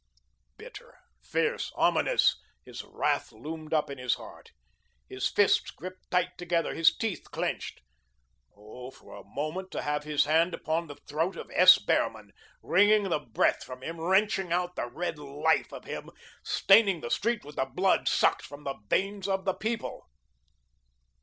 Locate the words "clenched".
7.29-7.83